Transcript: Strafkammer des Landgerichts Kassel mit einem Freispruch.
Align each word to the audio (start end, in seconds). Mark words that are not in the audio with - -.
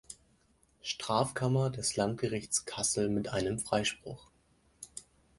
Strafkammer 0.81 1.69
des 1.69 1.95
Landgerichts 1.95 2.65
Kassel 2.65 3.07
mit 3.07 3.27
einem 3.29 3.59
Freispruch. 3.59 4.31